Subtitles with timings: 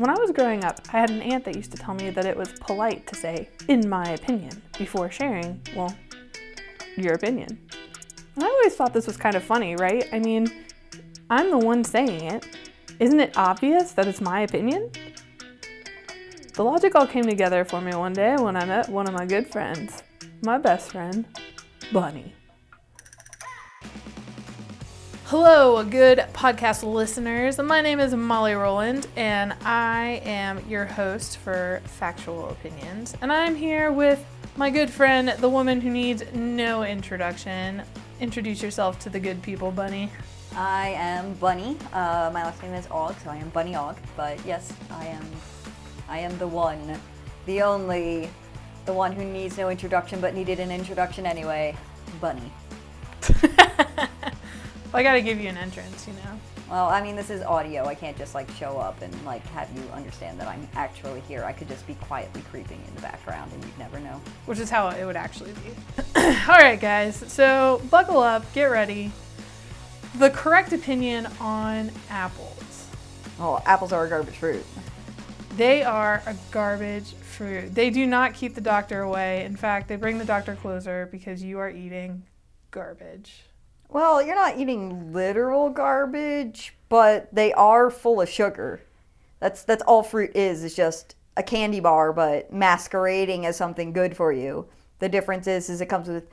[0.00, 2.24] When I was growing up, I had an aunt that used to tell me that
[2.24, 5.94] it was polite to say, in my opinion, before sharing, well,
[6.96, 7.68] your opinion.
[8.34, 10.08] And I always thought this was kind of funny, right?
[10.10, 10.50] I mean,
[11.28, 12.46] I'm the one saying it.
[12.98, 14.90] Isn't it obvious that it's my opinion?
[16.54, 19.26] The logic all came together for me one day when I met one of my
[19.26, 20.02] good friends,
[20.40, 21.26] my best friend,
[21.92, 22.32] Bunny.
[25.30, 27.56] Hello, good podcast listeners.
[27.58, 33.14] My name is Molly Rowland, and I am your host for Factual Opinions.
[33.22, 37.84] And I'm here with my good friend, the woman who needs no introduction.
[38.18, 40.10] Introduce yourself to the good people, Bunny.
[40.56, 41.76] I am Bunny.
[41.92, 43.98] Uh, my last name is Og, so I am Bunny Og.
[44.16, 45.24] But yes, I am.
[46.08, 46.98] I am the one,
[47.46, 48.28] the only,
[48.84, 51.76] the one who needs no introduction but needed an introduction anyway.
[52.20, 52.50] Bunny.
[54.92, 56.38] I gotta give you an entrance, you know.
[56.68, 57.84] Well, I mean, this is audio.
[57.84, 61.44] I can't just like show up and like have you understand that I'm actually here.
[61.44, 64.20] I could just be quietly creeping in the background and you'd never know.
[64.46, 66.02] Which is how it would actually be.
[66.16, 67.16] All right, guys.
[67.16, 69.12] So buckle up, get ready.
[70.16, 72.88] The correct opinion on apples.
[73.38, 74.64] Well, apples are a garbage fruit.
[75.56, 77.74] They are a garbage fruit.
[77.74, 79.44] They do not keep the doctor away.
[79.44, 82.22] In fact, they bring the doctor closer because you are eating
[82.70, 83.44] garbage.
[83.90, 88.82] Well, you're not eating literal garbage, but they are full of sugar.
[89.40, 90.62] That's that's all fruit is.
[90.64, 94.66] Is just a candy bar, but masquerading as something good for you.
[95.00, 96.28] The difference is, is it comes with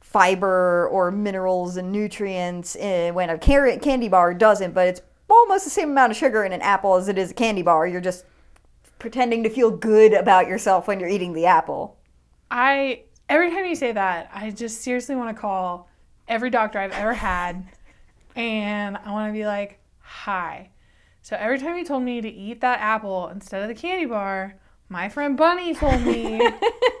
[0.00, 2.76] fiber or minerals and nutrients.
[2.78, 6.44] eh, When a carrot candy bar doesn't, but it's almost the same amount of sugar
[6.44, 7.86] in an apple as it is a candy bar.
[7.86, 8.24] You're just
[8.98, 11.96] pretending to feel good about yourself when you're eating the apple.
[12.50, 15.88] I every time you say that, I just seriously want to call
[16.28, 17.66] every doctor I've ever had
[18.36, 20.70] and I want to be like, "Hi."
[21.22, 24.56] So every time you told me to eat that apple instead of the candy bar,
[24.88, 26.40] my friend Bunny told me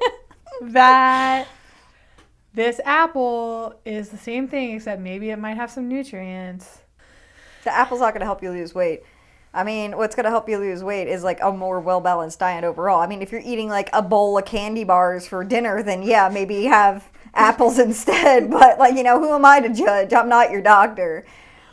[0.62, 1.46] that
[2.54, 6.82] this apple is the same thing except maybe it might have some nutrients.
[7.64, 9.02] the apple's not going to help you lose weight.
[9.52, 12.38] I mean, what's going to help you lose weight is like a more well balanced
[12.38, 13.00] diet overall.
[13.00, 16.28] I mean, if you're eating like a bowl of candy bars for dinner, then yeah,
[16.32, 18.50] maybe have apples instead.
[18.54, 20.12] But like, you know, who am I to judge?
[20.12, 21.24] I'm not your doctor.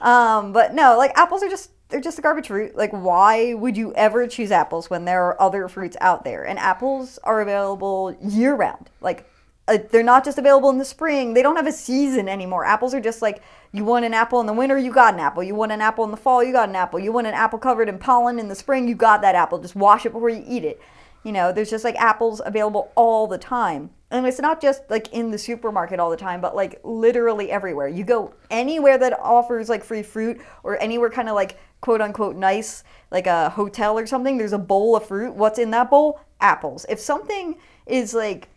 [0.02, 2.76] Um, but no, like apples are just they're just a garbage fruit.
[2.76, 6.46] Like, why would you ever choose apples when there are other fruits out there?
[6.46, 8.90] And apples are available year round.
[9.02, 9.30] Like,
[9.68, 11.34] uh, they're not just available in the spring.
[11.34, 12.66] They don't have a season anymore.
[12.66, 15.44] Apples are just like you want an apple in the winter, you got an apple.
[15.44, 17.00] You want an apple in the fall, you got an apple.
[17.00, 19.60] You want an apple covered in pollen in the spring, you got that apple.
[19.60, 20.82] Just wash it before you eat it.
[21.24, 23.92] You know, there's just like apples available all the time.
[24.10, 27.88] And it's not just like in the supermarket all the time, but like literally everywhere.
[27.88, 32.36] You go anywhere that offers like free fruit or anywhere kind of like quote unquote
[32.36, 35.34] nice, like a hotel or something, there's a bowl of fruit.
[35.34, 36.22] What's in that bowl?
[36.40, 36.86] Apples.
[36.90, 38.50] If something is like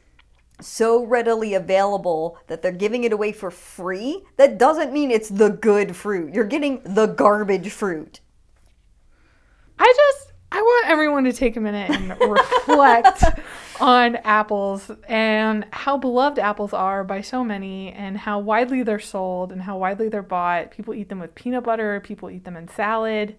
[0.61, 5.51] so readily available that they're giving it away for free, that doesn't mean it's the
[5.51, 6.33] good fruit.
[6.33, 8.21] You're getting the garbage fruit.
[9.79, 13.25] I just I want everyone to take a minute and reflect
[13.81, 19.51] on apples and how beloved apples are by so many and how widely they're sold
[19.51, 20.71] and how widely they're bought.
[20.71, 23.35] People eat them with peanut butter, people eat them in salad.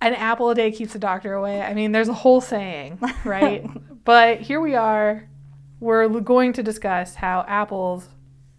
[0.00, 1.60] An apple a day keeps the doctor away.
[1.60, 3.68] I mean, there's a whole saying, right?
[4.06, 5.28] but here we are.
[5.78, 8.08] We're going to discuss how apples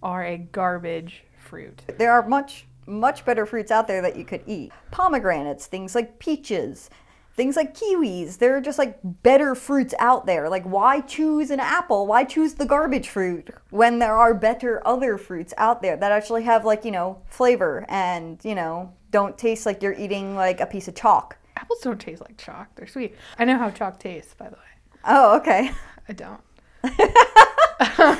[0.03, 1.81] are a garbage fruit.
[1.97, 4.71] There are much, much better fruits out there that you could eat.
[4.91, 6.91] Pomegranates, things like peaches,
[7.37, 8.39] things like kiwis.
[8.39, 10.49] There are just like better fruits out there.
[10.49, 12.07] Like, why choose an apple?
[12.07, 16.43] Why choose the garbage fruit when there are better other fruits out there that actually
[16.43, 20.65] have, like, you know, flavor and, you know, don't taste like you're eating like a
[20.65, 21.37] piece of chalk?
[21.55, 22.75] Apples don't taste like chalk.
[22.75, 23.15] They're sweet.
[23.37, 24.99] I know how chalk tastes, by the way.
[25.05, 25.71] Oh, okay.
[26.09, 26.41] I don't.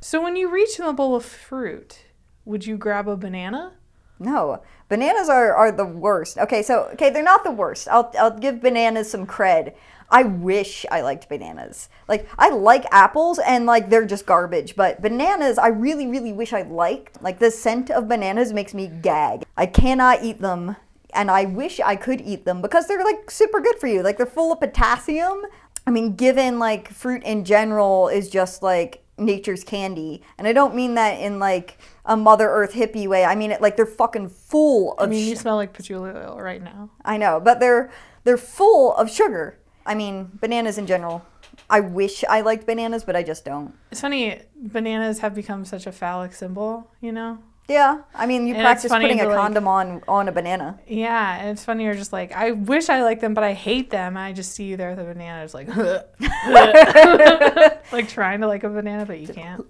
[0.00, 2.04] so when you reach in the bowl of fruit,
[2.44, 3.72] would you grab a banana?
[4.18, 6.38] No, bananas are, are the worst.
[6.38, 7.88] Okay, so okay, they're not the worst.
[7.88, 9.74] I'll I'll give bananas some cred.
[10.10, 11.88] I wish I liked bananas.
[12.08, 16.52] Like I like apples and like they're just garbage, but bananas I really really wish
[16.52, 17.22] I liked.
[17.22, 19.44] Like the scent of bananas makes me gag.
[19.56, 20.76] I cannot eat them
[21.14, 24.02] and I wish I could eat them because they're like super good for you.
[24.02, 25.42] Like they're full of potassium.
[25.86, 30.22] I mean, given like fruit in general is just like nature's candy.
[30.36, 33.24] And I don't mean that in like a Mother Earth hippie way.
[33.24, 36.10] I mean it like they're fucking full of I mean, sh- you smell like patchouli
[36.10, 36.90] oil right now.
[37.04, 37.90] I know, but they're
[38.24, 39.58] they're full of sugar.
[39.86, 41.24] I mean, bananas in general.
[41.70, 43.74] I wish I liked bananas, but I just don't.
[43.90, 47.38] It's funny, bananas have become such a phallic symbol, you know?
[47.68, 50.80] Yeah, I mean, you And practice putting a like- condom on on a banana.
[50.86, 51.84] Yeah, and it's funny.
[51.84, 54.16] You're just like, I wish I liked them, but I hate them.
[54.16, 55.68] I just see you there with a banana, it's like,
[57.92, 59.66] like trying to like a banana, but you can't.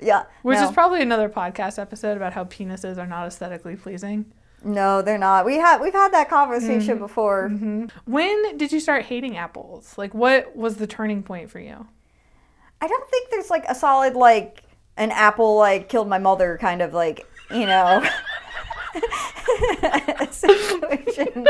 [0.00, 0.64] Yeah, Which no.
[0.68, 4.26] is probably another podcast episode about how penises are not aesthetically pleasing.
[4.62, 5.44] no, they're not.
[5.44, 6.98] We had we've had that conversation Mm-hmm.
[6.98, 7.48] before.
[8.04, 9.94] When did you start hating apples?
[9.98, 11.86] Like, what was the turning point for you?
[12.80, 14.62] I don't think there's like a solid like
[14.98, 18.06] an apple like killed my mother kind of like you know
[20.30, 21.46] situation.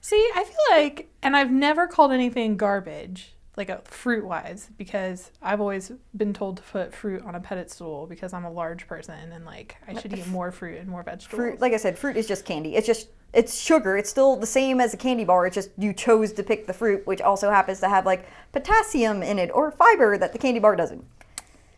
[0.00, 5.30] See, I feel like, and I've never called anything garbage, like a fruit wise, because
[5.42, 9.32] I've always been told to put fruit on a pedestal because I'm a large person
[9.32, 11.36] and like I should eat more fruit and more vegetables.
[11.36, 12.74] Fruit, like I said, fruit is just candy.
[12.74, 13.98] It's just it's sugar.
[13.98, 15.46] It's still the same as a candy bar.
[15.46, 19.22] It's just you chose to pick the fruit, which also happens to have like potassium
[19.22, 21.04] in it or fiber that the candy bar doesn't.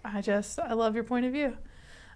[0.04, 1.56] I just, I love your point of view.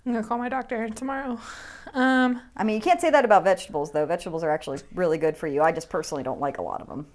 [0.07, 1.41] I'm gonna call my doctor tomorrow.
[1.95, 4.05] Um, I mean, you can't say that about vegetables though.
[4.05, 5.63] Vegetables are actually really good for you.
[5.63, 7.07] I just personally don't like a lot of them.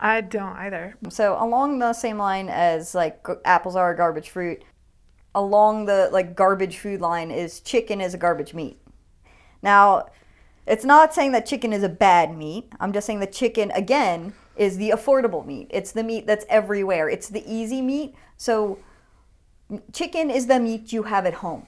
[0.00, 0.96] I don't either.
[1.10, 4.64] So along the same line as like apples are a garbage fruit,
[5.34, 8.80] along the like garbage food line is chicken is a garbage meat.
[9.62, 10.06] Now,
[10.66, 12.72] it's not saying that chicken is a bad meat.
[12.80, 15.68] I'm just saying that chicken again is the affordable meat.
[15.70, 17.10] It's the meat that's everywhere.
[17.10, 18.14] It's the easy meat.
[18.38, 18.78] So
[19.92, 21.66] chicken is the meat you have at home.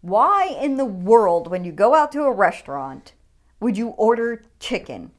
[0.00, 3.12] Why in the world when you go out to a restaurant
[3.60, 5.12] would you order chicken?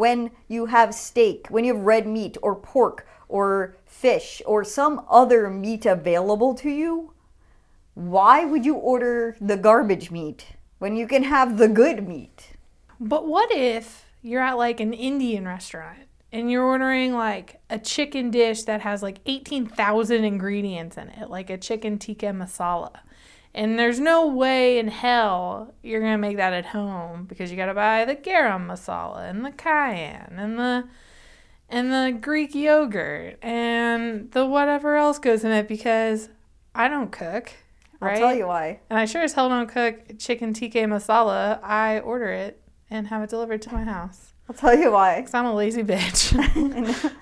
[0.00, 5.04] When you have steak, when you have red meat or pork or fish or some
[5.08, 7.12] other meat available to you,
[7.94, 10.46] why would you order the garbage meat
[10.78, 12.52] when you can have the good meat?
[12.98, 15.98] But what if you're at like an Indian restaurant
[16.32, 21.50] and you're ordering like a chicken dish that has like 18,000 ingredients in it, like
[21.50, 23.00] a chicken tikka masala?
[23.54, 27.56] And there's no way in hell you're going to make that at home because you
[27.56, 30.84] got to buy the garam masala and the cayenne and the
[31.68, 36.28] and the Greek yogurt and the whatever else goes in it because
[36.74, 37.52] I don't cook,
[38.00, 38.14] right?
[38.14, 38.80] I'll tell you why.
[38.88, 41.60] And I sure as hell don't cook chicken tikka masala.
[41.62, 44.32] I order it and have it delivered to my house.
[44.48, 45.16] I'll tell you why.
[45.20, 46.36] Because I'm a lazy bitch.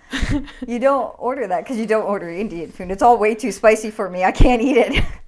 [0.67, 2.91] You don't order that because you don't order Indian food.
[2.91, 4.25] It's all way too spicy for me.
[4.25, 5.05] I can't eat it.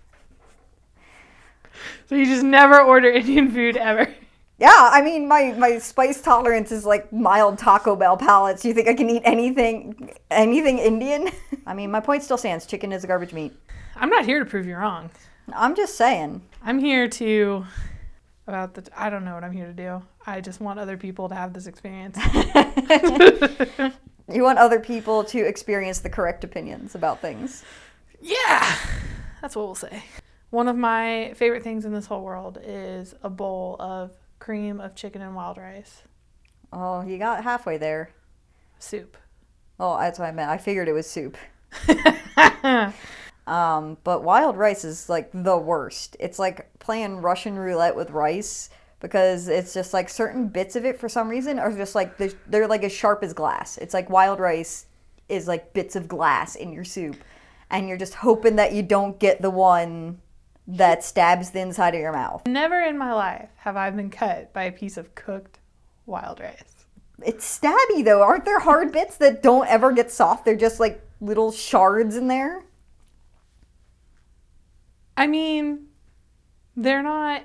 [2.11, 4.13] so you just never order Indian food ever.
[4.59, 8.65] yeah, I mean, my, my spice tolerance is like mild Taco Bell palates.
[8.65, 11.29] You think I can eat anything anything Indian?
[11.67, 12.67] I mean, my point still stands.
[12.67, 13.53] Chicken is a garbage meat.
[13.95, 15.09] I'm not here to prove you wrong.
[15.55, 16.43] I'm just saying.
[16.65, 17.65] I'm here to
[18.49, 20.03] about the I don't know what I'm here to do.
[20.27, 22.19] I just want other people to have this experience.
[24.33, 27.65] You want other people to experience the correct opinions about things.
[28.23, 28.77] yeah.
[29.43, 30.05] That's what we'll say.
[30.51, 34.95] One of my favorite things in this whole world is a bowl of cream of
[34.95, 36.03] chicken and wild rice
[36.73, 38.11] Oh, you got halfway there.
[38.79, 39.17] soup.
[39.79, 40.51] Oh, that's what I meant.
[40.51, 41.37] I figured it was soup.
[43.47, 46.17] Um, but wild rice is like the worst.
[46.21, 48.71] It's like playing Russian roulette with rice
[49.01, 52.31] because it's just like certain bits of it for some reason are just like they're,
[52.47, 53.77] they're like as sharp as glass.
[53.79, 54.87] It's like wild rice
[55.29, 57.17] is like bits of glass in your soup,
[57.71, 60.21] and you're just hoping that you don't get the one
[60.77, 62.47] that stabs the inside of your mouth.
[62.47, 65.59] Never in my life have I been cut by a piece of cooked
[66.07, 66.87] wild rice.
[67.25, 68.23] It's stabby though.
[68.23, 70.45] Aren't there hard bits that don't ever get soft?
[70.45, 72.65] They're just like little shards in there.
[75.17, 75.89] I mean,
[76.77, 77.43] they're not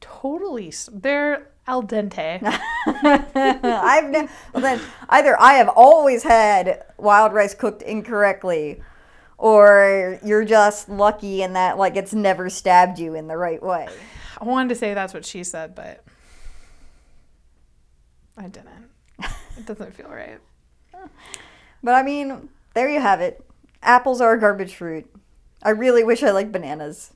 [0.00, 0.72] totally.
[0.92, 2.40] They're al dente.
[2.86, 8.80] I've ne- well then either I have always had wild rice cooked incorrectly,
[9.38, 13.88] or you're just lucky in that like it's never stabbed you in the right way.
[14.40, 16.04] I wanted to say that's what she said, but
[18.36, 18.90] I didn't.
[19.56, 20.38] It doesn't feel right.
[21.82, 23.44] But I mean, there you have it.
[23.82, 25.08] Apples are a garbage fruit.
[25.62, 27.12] I really wish I liked bananas.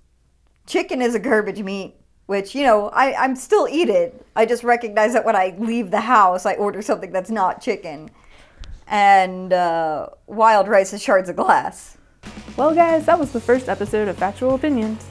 [0.67, 4.25] Chicken is a garbage meat, which you know I I'm still eat it.
[4.37, 8.11] I just recognize that when I leave the house, I order something that's not chicken.
[8.87, 11.99] And uh, wild rice is shards of glass.
[12.63, 15.05] Well, guys, that was the first episode of Factual Opinions.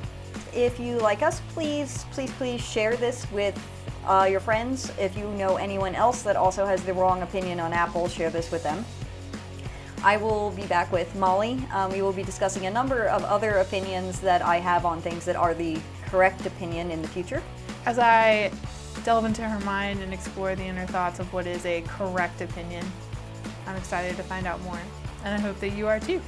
[0.54, 3.60] If you like us, please, please, please share this with
[4.06, 4.90] uh, your friends.
[5.00, 8.52] If you know anyone else that also has the wrong opinion on Apple, share this
[8.52, 8.86] with them.
[10.04, 11.60] I will be back with Molly.
[11.74, 15.26] Um, we will be discussing a number of other opinions that I have on things
[15.26, 17.42] that are the correct opinion in the future.
[17.86, 18.52] As I
[19.04, 22.86] delve into her mind and explore the inner thoughts of what is a correct opinion,
[23.66, 24.80] I'm excited to find out more,
[25.26, 26.22] and I hope that you are too.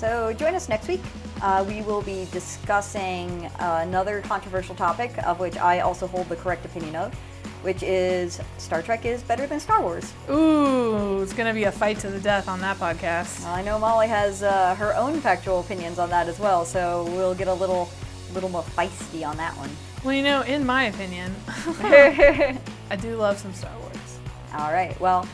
[0.00, 1.02] So join us next week.
[1.42, 6.36] Uh, we will be discussing uh, another controversial topic of which I also hold the
[6.36, 7.12] correct opinion of,
[7.60, 10.10] which is Star Trek is better than Star Wars.
[10.30, 13.44] Ooh, it's gonna be a fight to the death on that podcast.
[13.44, 17.34] I know Molly has uh, her own factual opinions on that as well, so we'll
[17.34, 17.90] get a little,
[18.32, 19.68] little more feisty on that one.
[20.02, 24.18] Well, you know, in my opinion, I do love some Star Wars.
[24.54, 24.98] All right.
[24.98, 25.28] Well,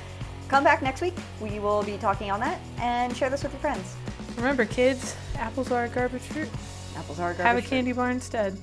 [0.49, 1.15] come back next week.
[1.41, 3.95] We will be talking on that and share this with your friends.
[4.37, 6.49] Remember, kids, apples are a garbage fruit.
[6.97, 7.47] Apples are garbage.
[7.47, 7.71] Have a fruit.
[7.71, 8.57] candy bar instead.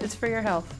[0.00, 0.79] It's for your health.